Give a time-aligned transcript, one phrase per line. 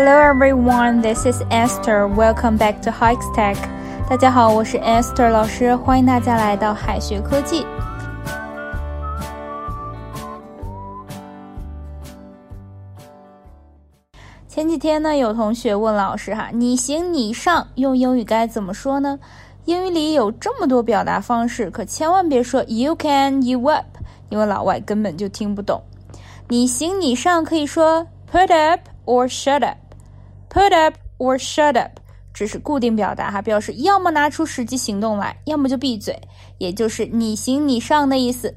[0.00, 2.06] Hello everyone, this is Esther.
[2.06, 3.56] Welcome back to Hikes Tech.
[4.08, 7.66] 大家好，我是 Esther 老师，欢迎大家来到海学科技。
[14.46, 19.18] 前几天呢，有同学问老师哈，你行你上用英语该怎么说呢？
[19.64, 23.84] 英语里有这么多表达方式，可千万别说 you can, you up，
[24.28, 25.82] 因为老外根本就听不懂。
[26.46, 29.76] 你行你上可以说 put up or shut up。
[30.49, 31.99] Put up or shut up，
[32.33, 36.19] 只是固定表达哈，表示要么拿出实际行动来，要么就闭嘴，
[36.57, 38.55] 也就是你行你上的意思。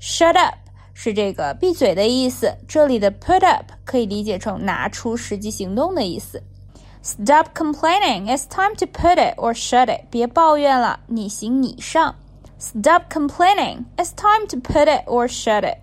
[0.00, 0.54] Shut up
[0.94, 6.42] 是这个闭嘴的意思，这里的 put up 可以理解成拿出实际行动的意思。
[7.02, 10.06] Stop complaining, it's time to put it or shut it。
[10.10, 12.14] 别抱怨了，你行你上。
[12.58, 15.78] Stop complaining, it's time to put it or shut it。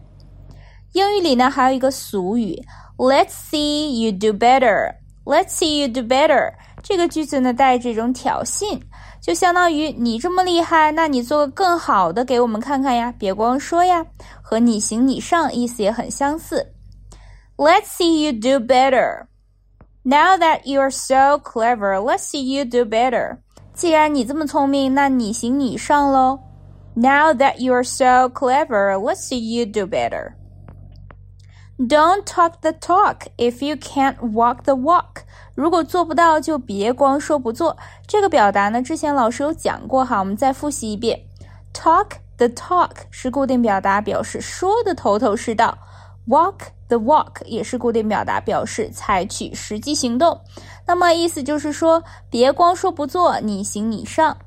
[0.93, 2.63] 英语里呢还有一个俗语，
[2.97, 4.95] Let's see you do better。
[5.25, 6.53] Let's see you do better。
[6.81, 8.81] 这个句子呢带这种挑衅，
[9.21, 14.05] 就相当于你这么厉害，那你做个更好的给我们看看呀，别光说呀。
[14.41, 16.73] 和你行你上意思也很相似。
[17.55, 19.27] Let's see you do better.
[20.03, 23.37] Now that you are so clever, let's see you do better.
[23.75, 26.39] 既然你这么聪明，那你行你上喽。
[26.95, 30.33] Now that you are so clever, let's see you do better.
[31.77, 35.23] Don't talk the talk if you can't walk the walk。
[35.55, 37.75] 如果做不到，就别光说不做。
[38.05, 41.19] 这个表达呢，之前老师有讲过哈，我们再复习一遍。
[41.73, 45.77] Talk the talk 是固定表达，表示说的头头是道。
[46.27, 50.39] Walk the walk 也是固定表达，表示采取实际行动。
[50.85, 54.37] 那么意思就是说，别光说不做，你行你上。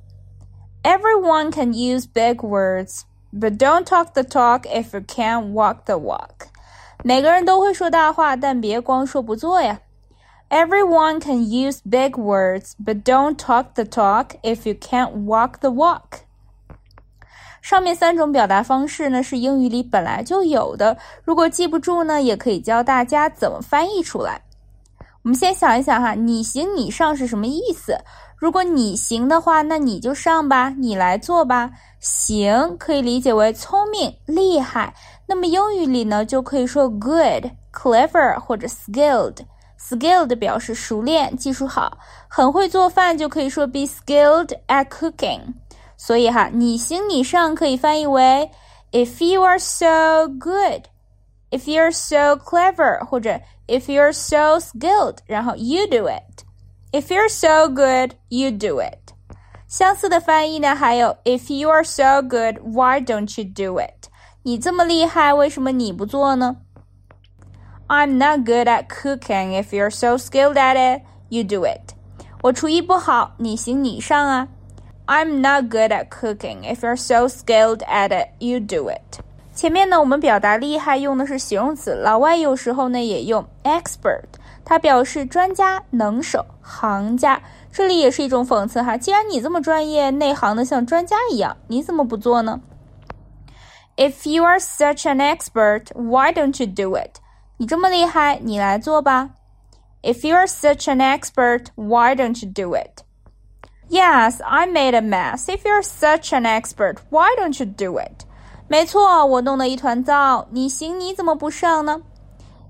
[0.84, 3.00] Everyone can use big words,
[3.32, 6.48] but don't talk the talk if you can't walk the walk.
[7.01, 9.79] 每个人都会说大话，但别光说不做呀。
[10.49, 16.23] Everyone can use big words, but don't talk the talk if you can't walk the walk.
[17.61, 20.97] 上面三种表达方式呢，是英语里本来就有的。
[21.23, 24.41] 如果记不住呢，也可以教大家怎么翻译出来。
[25.21, 27.97] 我们先想一想哈，你行你上是什么意思？
[28.39, 31.69] 如果你行的话，那你就上吧，你来做吧。
[31.99, 34.93] 行可以理解为聪明、厉害。
[35.27, 39.39] 那么英语里呢，就可以说 good、clever 或者 skilled。
[39.77, 41.97] skilled 表示熟练、技术好，
[42.29, 45.41] 很会做饭就可以说 be skilled at cooking。
[45.97, 48.49] 所以哈，你行你上可以翻译为
[48.93, 50.83] if you are so good。
[51.51, 56.43] If you are so clever，或者 If you are so skilled，然后 you do it。
[56.92, 59.12] If you're so good, you do it。
[59.66, 64.08] 相似的翻译呢，还有 If you are so good, why don't you do it？
[64.42, 66.56] 你这么厉害，为什么你不做呢？
[67.88, 69.60] I'm not good at cooking.
[69.60, 71.94] If you're so skilled at it, you do it。
[72.42, 74.48] 我厨艺不好，你行你上啊。
[75.06, 76.62] I'm not good at cooking.
[76.62, 79.20] If you're so skilled at it, you do it。
[79.54, 84.24] 前面呢，我们表达厉害用的是形容词，老外有时候呢也用 expert，
[84.69, 87.41] 它表示专家、能手、行家。
[87.71, 92.61] 这里也是一种讽刺哈，既然你这么专业、内行的像专家一样，你怎么不做呢
[93.97, 97.15] ？If you are such an expert, why don't you do it？
[97.57, 99.31] 你这么厉害，你来做吧。
[100.03, 103.01] If you are such an expert, why don't you do it?
[103.89, 105.45] Yes, I made a mess.
[105.45, 108.23] If you are such an expert, why don't you do it?
[108.67, 110.47] 没错，我弄得一团糟。
[110.51, 111.99] 你行，你怎么不上呢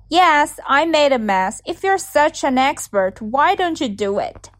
[0.09, 1.61] ？Yes, I made a mess.
[1.65, 4.51] If you're such an expert, why don't you do it?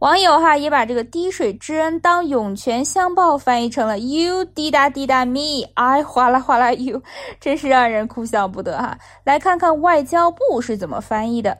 [0.00, 7.02] 网友哈也把这个滴水之恩当涌泉相报翻译成了 You 滴答滴答 me, I 哗啦哗啦 you，
[7.40, 8.98] 真是让人哭笑不得哈。
[9.24, 11.56] 来看看外交部是怎么翻译的：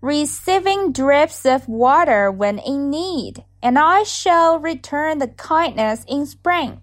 [0.00, 6.78] Receiving drips of water when in need, and I shall return the kindness in spring.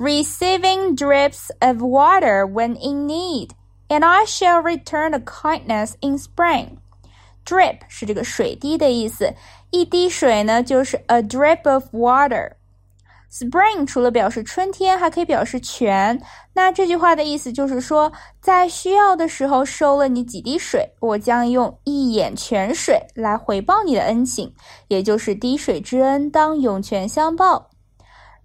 [0.00, 3.50] receiving drips of water when in need,
[3.88, 6.78] and I shall return a kindness in spring.
[7.44, 9.32] Drip 是这个水滴的意思，
[9.70, 16.22] 一滴水呢就是 a drip of water。Spring 除了表示春天，还可以表示泉。
[16.54, 24.54] 那这句话的意思就是说，在需要的时候收了你几滴水，我将用一眼泉水来回报你的恩情，
[24.88, 27.69] 也就是滴水之恩当涌泉相报。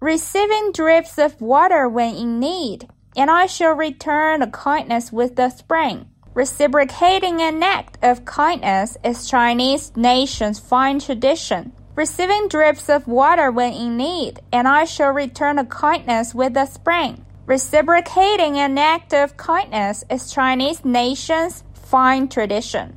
[0.00, 5.50] receiving drips of water when in need, and I shall return the kindness with the
[5.50, 6.06] spring.
[6.34, 11.72] Reciprocating an act of kindness is Chinese nation's fine tradition.
[11.94, 16.64] Receiving drips of water when in need, and I shall return a kindness with the
[16.64, 17.24] spring.
[17.46, 22.92] Reciprocating an act of kindness is Chinese nation's fine tradition。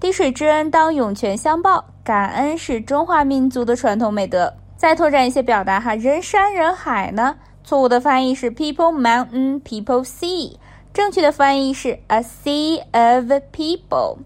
[0.00, 4.52] 滴水之恩当涌泉相报，感恩是中华民族的传统美德。
[4.79, 7.35] 再拓展一些表达哈，人山人海呢？
[7.65, 10.55] 错误的翻译是 people mountain people sea，
[10.93, 14.19] 正确的翻译是 a sea of people。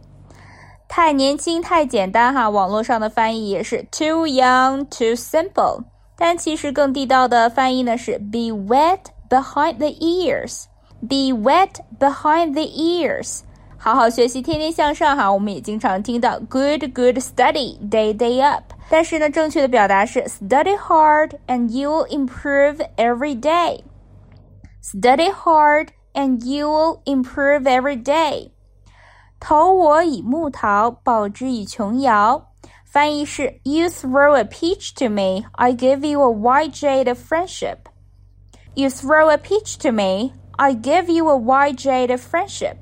[0.88, 5.84] 太年轻太简单哈，网络上的翻译也是 too young too simple，
[6.16, 13.40] 但其实更地道的翻译呢是 be wet behind the ears，be wet behind the ears。
[13.83, 15.33] 好好学习，天天向上哈。
[15.33, 26.41] 我们也经常听到 good good study day day up，但是呢，正确的表达是 study hard and you'll improve every day。study hard and
[26.41, 28.51] you'll improve every day。
[29.39, 32.45] 投我以木桃，报之以琼瑶。
[32.85, 37.81] 翻译是 You throw a peach to me, I give you a white jade of friendship.
[38.75, 42.79] You throw a peach to me, I give you a white jade of friendship.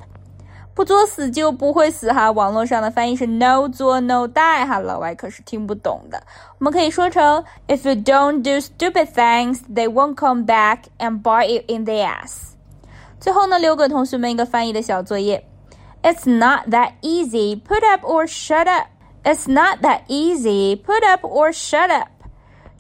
[0.81, 6.23] 不作死就不会死哈，网络上的翻译是 no 作 no die 哈，老外可是听不懂的。
[6.59, 11.95] 我们可以说成 If you don't do stupid things, they won't come back and bite you in the
[11.95, 12.53] ass。
[13.19, 15.47] 最后呢，留给同学们一个翻译的小作业：
[16.03, 17.59] It's not that easy.
[17.59, 18.89] Put up or shut up.
[19.25, 20.77] It's not that easy.
[20.77, 22.09] Put up or shut up.